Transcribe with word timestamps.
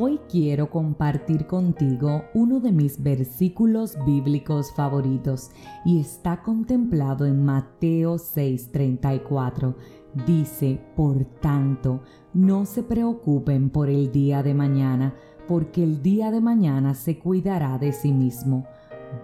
Hoy 0.00 0.20
quiero 0.30 0.70
compartir 0.70 1.48
contigo 1.48 2.22
uno 2.32 2.60
de 2.60 2.70
mis 2.70 3.02
versículos 3.02 3.98
bíblicos 4.06 4.72
favoritos 4.76 5.50
y 5.84 5.98
está 5.98 6.40
contemplado 6.44 7.26
en 7.26 7.44
Mateo 7.44 8.16
6:34. 8.16 9.74
Dice, 10.24 10.80
por 10.94 11.24
tanto, 11.40 12.02
no 12.32 12.64
se 12.64 12.84
preocupen 12.84 13.70
por 13.70 13.90
el 13.90 14.12
día 14.12 14.44
de 14.44 14.54
mañana, 14.54 15.14
porque 15.48 15.82
el 15.82 16.00
día 16.00 16.30
de 16.30 16.42
mañana 16.42 16.94
se 16.94 17.18
cuidará 17.18 17.76
de 17.78 17.90
sí 17.90 18.12
mismo. 18.12 18.66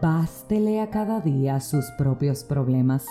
Bástele 0.02 0.80
a 0.80 0.90
cada 0.90 1.20
día 1.20 1.60
sus 1.60 1.84
propios 1.96 2.42
problemas. 2.42 3.06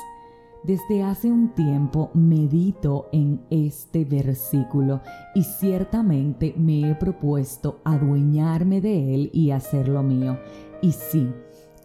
Desde 0.63 1.03
hace 1.03 1.29
un 1.29 1.49
tiempo 1.49 2.09
medito 2.13 3.09
en 3.11 3.41
este 3.49 4.05
versículo 4.05 5.01
y 5.35 5.43
ciertamente 5.43 6.53
me 6.57 6.89
he 6.89 6.95
propuesto 6.95 7.81
adueñarme 7.83 8.79
de 8.79 9.13
él 9.13 9.29
y 9.33 9.51
hacerlo 9.51 10.03
mío. 10.03 10.39
Y 10.81 10.93
sí, 10.93 11.29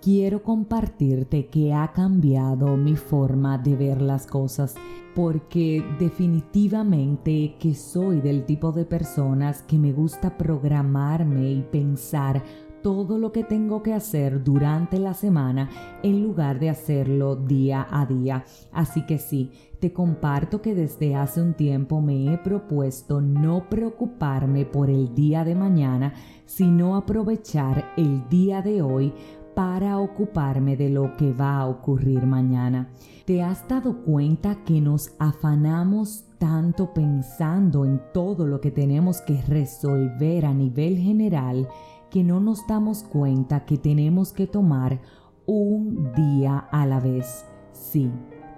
quiero 0.01 0.45
compartirte 0.45 1.49
que 1.49 1.75
ha 1.75 1.91
cambiado 1.91 2.77
mi 2.77 2.95
forma 2.95 3.59
de 3.59 3.75
ver 3.75 4.01
las 4.01 4.29
cosas 4.29 4.77
porque 5.13 5.85
definitivamente 5.99 7.57
que 7.59 7.75
soy 7.75 8.21
del 8.21 8.45
tipo 8.45 8.71
de 8.71 8.85
personas 8.85 9.63
que 9.63 9.77
me 9.77 9.93
gusta 9.93 10.39
programarme 10.39 11.51
y 11.51 11.63
pensar 11.63 12.45
todo 12.89 13.19
lo 13.19 13.33
que 13.33 13.45
tengo 13.45 13.83
que 13.83 13.93
hacer 13.93 14.43
durante 14.43 14.99
la 14.99 15.13
semana 15.13 15.69
en 16.03 16.23
lugar 16.23 16.59
de 16.59 16.71
hacerlo 16.71 17.37
día 17.37 17.87
a 17.91 18.07
día. 18.07 18.47
Así 18.73 19.05
que 19.05 19.19
sí, 19.19 19.53
te 19.79 19.93
comparto 19.93 20.63
que 20.63 20.75
desde 20.75 21.15
hace 21.15 21.43
un 21.43 21.53
tiempo 21.53 22.01
me 22.01 22.33
he 22.33 22.39
propuesto 22.39 23.21
no 23.21 23.69
preocuparme 23.69 24.65
por 24.65 24.89
el 24.89 25.15
día 25.15 25.45
de 25.45 25.55
mañana, 25.55 26.15
sino 26.47 26.97
aprovechar 26.97 27.93
el 27.99 28.27
día 28.31 28.63
de 28.63 28.81
hoy 28.81 29.13
para 29.55 29.99
ocuparme 29.99 30.75
de 30.75 30.89
lo 30.89 31.15
que 31.19 31.35
va 31.35 31.59
a 31.59 31.67
ocurrir 31.67 32.25
mañana. 32.25 32.89
¿Te 33.27 33.43
has 33.43 33.69
dado 33.69 34.03
cuenta 34.03 34.65
que 34.65 34.81
nos 34.81 35.13
afanamos 35.19 36.25
tanto 36.39 36.95
pensando 36.95 37.85
en 37.85 38.01
todo 38.15 38.47
lo 38.47 38.63
que 38.63 38.71
tenemos 38.71 39.21
que 39.21 39.43
resolver 39.43 40.47
a 40.47 40.55
nivel 40.55 40.97
general 40.97 41.69
que 42.11 42.25
no 42.25 42.41
nos 42.41 42.67
damos 42.67 43.03
cuenta 43.03 43.65
que 43.65 43.79
tenemos 43.79 44.33
que 44.33 44.47
tomar 44.47 45.01
un 45.47 46.13
día 46.15 46.59
a 46.59 46.87
la 46.87 47.01
vez. 47.01 47.45
Sí, 47.73 48.11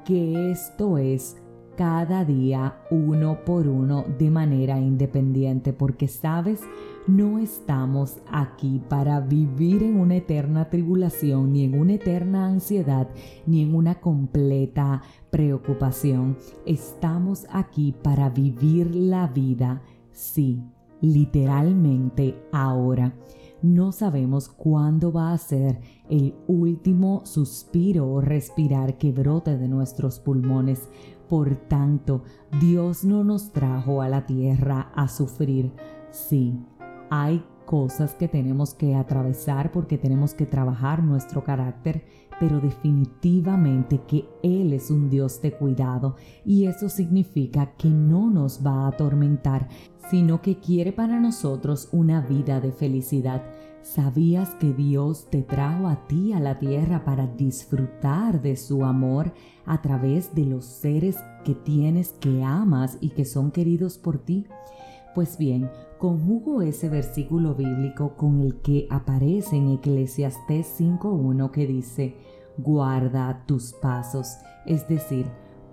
que 0.04 0.50
esto 0.50 0.98
es 0.98 1.36
cada 1.76 2.26
día 2.26 2.76
uno 2.90 3.38
por 3.46 3.66
uno 3.66 4.04
de 4.18 4.30
manera 4.30 4.78
independiente 4.78 5.72
porque 5.72 6.08
sabes, 6.08 6.60
no 7.06 7.38
estamos 7.38 8.18
aquí 8.30 8.82
para 8.88 9.20
vivir 9.20 9.82
en 9.82 9.98
una 9.98 10.16
eterna 10.16 10.68
tribulación, 10.68 11.54
ni 11.54 11.64
en 11.64 11.80
una 11.80 11.94
eterna 11.94 12.48
ansiedad, 12.48 13.08
ni 13.46 13.62
en 13.62 13.74
una 13.74 14.00
completa 14.00 15.00
preocupación. 15.30 16.36
Estamos 16.66 17.46
aquí 17.50 17.94
para 18.02 18.28
vivir 18.28 18.94
la 18.94 19.26
vida, 19.28 19.80
sí, 20.12 20.60
literalmente 21.00 22.36
ahora. 22.52 23.14
No 23.62 23.92
sabemos 23.92 24.48
cuándo 24.48 25.12
va 25.12 25.33
a 25.33 25.39
ser 25.39 25.80
el 26.08 26.34
último 26.47 27.22
suspiro 27.25 28.11
o 28.11 28.20
respirar 28.20 28.97
que 28.97 29.12
brote 29.12 29.58
de 29.58 29.69
nuestros 29.69 30.19
pulmones. 30.19 30.89
Por 31.28 31.56
tanto, 31.56 32.22
Dios 32.61 33.05
no 33.05 33.22
nos 33.22 33.52
trajo 33.52 34.00
a 34.00 34.08
la 34.08 34.27
tierra 34.27 34.91
a 34.94 35.08
sufrir. 35.08 35.72
Sí, 36.11 36.58
hay 37.11 37.44
cosas 37.70 38.16
que 38.16 38.26
tenemos 38.26 38.74
que 38.74 38.96
atravesar 38.96 39.70
porque 39.70 39.96
tenemos 39.96 40.34
que 40.34 40.44
trabajar 40.44 41.04
nuestro 41.04 41.44
carácter, 41.44 42.04
pero 42.40 42.58
definitivamente 42.58 44.00
que 44.08 44.24
Él 44.42 44.72
es 44.72 44.90
un 44.90 45.08
Dios 45.08 45.40
de 45.40 45.52
cuidado 45.52 46.17
y 46.45 46.67
eso 46.67 46.89
significa 46.89 47.77
que 47.77 47.89
no 47.89 48.28
nos 48.28 48.67
va 48.67 48.72
a 48.72 48.89
atormentar, 48.89 49.68
sino 50.11 50.42
que 50.42 50.58
quiere 50.58 50.90
para 50.90 51.20
nosotros 51.20 51.89
una 51.92 52.20
vida 52.20 52.61
de 52.61 52.72
felicidad. 52.72 53.45
¿Sabías 53.83 54.56
que 54.56 54.72
Dios 54.72 55.28
te 55.30 55.42
trajo 55.42 55.86
a 55.86 56.08
ti 56.08 56.33
a 56.33 56.40
la 56.40 56.58
tierra 56.58 57.05
para 57.05 57.28
disfrutar 57.28 58.42
de 58.42 58.56
su 58.56 58.84
amor 58.84 59.33
a 59.64 59.80
través 59.80 60.34
de 60.34 60.45
los 60.45 60.64
seres 60.64 61.18
que 61.45 61.55
tienes 61.55 62.14
que 62.18 62.42
amas 62.42 62.98
y 63.00 63.11
que 63.11 63.24
son 63.24 63.52
queridos 63.52 63.96
por 63.96 64.18
ti? 64.18 64.48
Pues 65.14 65.38
bien, 65.38 65.70
conjugo 65.98 66.62
ese 66.62 66.88
versículo 66.88 67.54
bíblico 67.56 68.14
con 68.16 68.40
el 68.40 68.60
que 68.60 68.86
aparece 68.90 69.56
en 69.56 69.70
Eclesiastés 69.70 70.80
5.1 70.80 71.50
que 71.50 71.66
dice, 71.66 72.14
guarda 72.58 73.42
tus 73.46 73.72
pasos, 73.72 74.36
es 74.66 74.86
decir, 74.86 75.26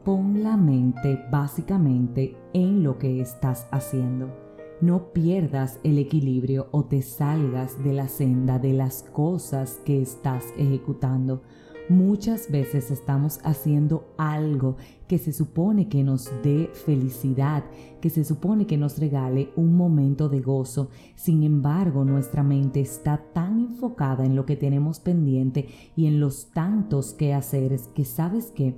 pon 0.03 0.41
la 0.41 0.57
mente 0.57 1.19
básicamente 1.31 2.35
en 2.53 2.81
lo 2.81 2.97
que 2.97 3.21
estás 3.21 3.67
haciendo. 3.71 4.33
No 4.81 5.11
pierdas 5.11 5.79
el 5.83 5.99
equilibrio 5.99 6.69
o 6.71 6.85
te 6.85 7.01
salgas 7.01 7.83
de 7.83 7.93
la 7.93 8.07
senda 8.07 8.57
de 8.57 8.73
las 8.73 9.03
cosas 9.03 9.81
que 9.85 10.01
estás 10.01 10.45
ejecutando. 10.57 11.41
Muchas 11.89 12.51
veces 12.51 12.91
estamos 12.91 13.39
haciendo 13.45 14.13
algo 14.17 14.75
que 15.07 15.17
se 15.17 15.31
supone 15.31 15.87
que 15.87 16.03
nos 16.03 16.29
dé 16.43 16.69
felicidad, 16.73 17.63
que 18.01 18.09
se 18.09 18.25
supone 18.25 18.67
que 18.67 18.75
nos 18.75 18.99
regale 18.99 19.51
un 19.55 19.77
momento 19.77 20.27
de 20.27 20.41
gozo. 20.41 20.89
Sin 21.15 21.43
embargo, 21.43 22.03
nuestra 22.03 22.43
mente 22.43 22.81
está 22.81 23.23
tan 23.33 23.61
enfocada 23.61 24.25
en 24.25 24.35
lo 24.35 24.45
que 24.45 24.57
tenemos 24.57 24.99
pendiente 24.99 25.69
y 25.95 26.07
en 26.07 26.19
los 26.19 26.51
tantos 26.51 27.13
quehaceres 27.13 27.87
que 27.95 28.03
sabes 28.03 28.51
que 28.51 28.75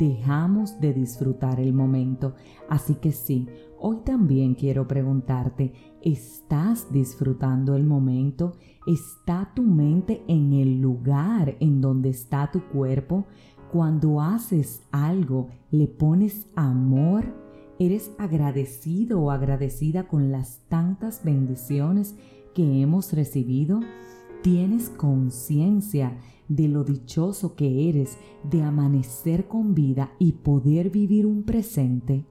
dejamos 0.00 0.80
de 0.80 0.92
disfrutar 0.92 1.60
el 1.60 1.72
momento. 1.72 2.34
Así 2.68 2.96
que 2.96 3.12
sí, 3.12 3.46
hoy 3.80 3.98
también 4.04 4.54
quiero 4.54 4.86
preguntarte, 4.86 5.72
¿estás 6.02 6.92
disfrutando 6.92 7.76
el 7.76 7.84
momento? 7.84 8.54
¿Está 8.86 9.52
tu 9.54 9.62
mente 9.62 10.22
en 10.28 10.52
el 10.52 10.80
lugar 10.80 11.56
en 11.60 11.80
donde 11.80 12.10
está 12.10 12.50
tu 12.50 12.64
cuerpo? 12.68 13.26
Cuando 13.72 14.20
haces 14.20 14.82
algo, 14.92 15.48
le 15.70 15.88
pones 15.88 16.46
amor, 16.56 17.26
eres 17.78 18.10
agradecido 18.18 19.20
o 19.20 19.30
agradecida 19.30 20.08
con 20.08 20.32
las 20.32 20.60
tantas 20.68 21.22
bendiciones 21.24 22.16
que 22.54 22.80
hemos 22.80 23.12
recibido, 23.12 23.80
tienes 24.42 24.88
conciencia 24.88 26.16
de 26.48 26.66
lo 26.68 26.82
dichoso 26.82 27.54
que 27.54 27.88
eres 27.88 28.16
de 28.50 28.62
amanecer 28.62 29.46
con 29.46 29.74
vida 29.74 30.12
y 30.18 30.32
poder 30.32 30.90
vivir 30.90 31.26
un 31.26 31.42
presente? 31.42 32.24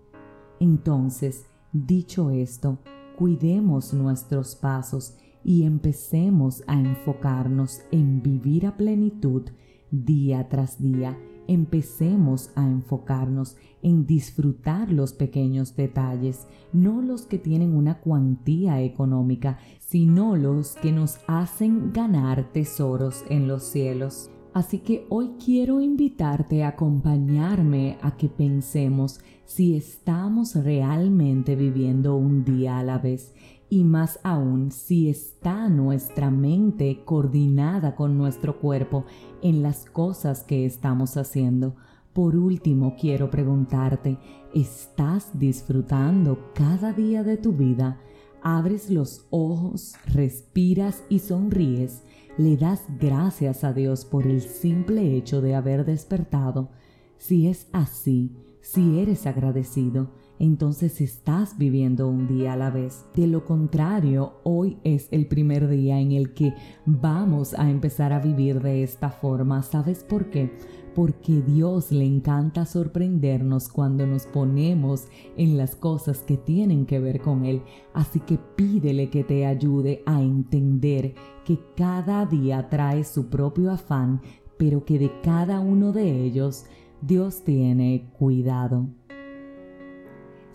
Entonces, 0.60 1.46
dicho 1.72 2.32
esto, 2.32 2.80
cuidemos 3.18 3.94
nuestros 3.94 4.56
pasos 4.56 5.18
y 5.44 5.64
empecemos 5.64 6.64
a 6.68 6.80
enfocarnos 6.80 7.82
en 7.92 8.22
vivir 8.22 8.66
a 8.68 8.76
plenitud 8.76 9.44
día 9.92 10.50
tras 10.50 10.82
día. 10.82 11.18
Empecemos 11.48 12.52
a 12.56 12.68
enfocarnos 12.68 13.56
en 13.82 14.06
disfrutar 14.06 14.92
los 14.92 15.14
pequeños 15.14 15.76
detalles, 15.76 16.48
no 16.74 17.02
los 17.02 17.26
que 17.26 17.38
tienen 17.38 17.74
una 17.74 18.02
cuantía 18.02 18.82
económica, 18.82 19.58
sino 19.80 20.36
los 20.36 20.76
que 20.76 20.92
nos 20.92 21.20
hacen 21.28 21.94
ganar 21.94 22.52
tesoros 22.52 23.24
en 23.30 23.48
los 23.48 23.64
cielos. 23.64 24.30
Así 24.58 24.80
que 24.80 25.06
hoy 25.10 25.34
quiero 25.46 25.82
invitarte 25.82 26.64
a 26.64 26.70
acompañarme 26.70 28.00
a 28.02 28.18
que 28.18 28.28
pensemos 28.28 29.20
si 29.46 29.76
estamos 29.76 30.56
realmente 30.56 31.56
viviendo 31.56 32.16
un 32.16 32.44
día 32.44 32.80
a 32.80 32.84
la 32.84 32.98
vez 32.98 33.36
y 33.70 33.84
más 33.84 34.20
aún 34.24 34.72
si 34.72 35.10
está 35.10 35.70
nuestra 35.70 36.32
mente 36.32 37.04
coordinada 37.06 37.94
con 37.94 38.18
nuestro 38.18 38.60
cuerpo 38.60 39.06
en 39.44 39.62
las 39.62 39.86
cosas 39.86 40.42
que 40.42 40.66
estamos 40.66 41.18
haciendo. 41.18 41.76
Por 42.14 42.36
último, 42.36 42.96
quiero 43.00 43.30
preguntarte, 43.30 44.18
¿estás 44.56 45.38
disfrutando 45.38 46.52
cada 46.56 46.94
día 46.94 47.22
de 47.22 47.38
tu 47.38 47.52
vida? 47.52 48.00
abres 48.48 48.90
los 48.90 49.26
ojos, 49.30 49.96
respiras 50.06 51.04
y 51.10 51.20
sonríes, 51.20 52.04
le 52.38 52.56
das 52.56 52.84
gracias 53.00 53.64
a 53.64 53.74
Dios 53.74 54.06
por 54.06 54.28
el 54.28 54.42
simple 54.42 55.16
hecho 55.16 55.42
de 55.42 55.56
haber 55.56 55.86
despertado. 55.86 56.70
Si 57.18 57.48
es 57.48 57.68
así, 57.72 58.36
si 58.62 59.00
eres 59.00 59.26
agradecido, 59.26 60.12
entonces 60.40 61.02
estás 61.02 61.58
viviendo 61.58 62.08
un 62.08 62.28
día 62.28 62.54
a 62.54 62.58
la 62.58 62.70
vez. 62.70 63.06
De 63.16 63.28
lo 63.28 63.46
contrario, 63.46 64.34
hoy 64.44 64.78
es 64.84 65.08
el 65.12 65.28
primer 65.28 65.68
día 65.68 66.00
en 66.00 66.12
el 66.12 66.34
que 66.34 66.54
vamos 66.86 67.54
a 67.54 67.70
empezar 67.70 68.14
a 68.14 68.20
vivir 68.20 68.62
de 68.62 68.84
esta 68.84 69.10
forma. 69.10 69.64
¿Sabes 69.64 70.04
por 70.04 70.30
qué? 70.30 70.52
Porque 70.94 71.42
Dios 71.42 71.92
le 71.92 72.06
encanta 72.06 72.66
sorprendernos 72.66 73.70
cuando 73.70 74.08
nos 74.08 74.26
ponemos 74.26 75.08
en 75.36 75.58
las 75.58 75.76
cosas 75.76 76.20
que 76.20 76.38
tienen 76.38 76.86
que 76.86 77.00
ver 77.00 77.22
con 77.22 77.46
Él. 77.46 77.62
Así 77.94 78.20
que 78.20 78.40
pídele 78.56 79.10
que 79.10 79.24
te 79.24 79.46
ayude 79.46 80.02
a 80.06 80.22
entender 80.22 81.14
que 81.46 81.60
cada 81.76 82.26
día 82.26 82.70
trae 82.70 83.04
su 83.04 83.28
propio 83.28 83.72
afán, 83.72 84.22
pero 84.58 84.86
que 84.86 84.98
de 84.98 85.12
cada 85.22 85.60
uno 85.60 85.92
de 85.92 86.26
ellos 86.26 86.66
Dios 87.02 87.44
tiene 87.44 88.10
cuidado. 88.18 88.88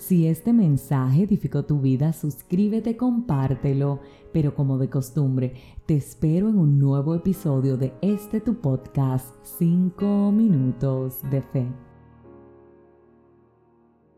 Si 0.02 0.26
este 0.26 0.52
mensaje 0.52 1.22
edificó 1.22 1.64
tu 1.64 1.78
vida, 1.78 2.12
suscríbete, 2.12 2.96
compártelo, 2.96 4.00
pero 4.32 4.52
como 4.52 4.76
de 4.76 4.90
costumbre, 4.90 5.54
te 5.86 5.94
espero 5.94 6.48
en 6.48 6.58
un 6.58 6.80
nuevo 6.80 7.14
episodio 7.14 7.76
de 7.76 7.92
este 8.02 8.40
tu 8.40 8.56
podcast 8.56 9.28
5 9.44 10.32
minutos 10.32 11.20
de 11.30 11.40
fe. 11.40 11.91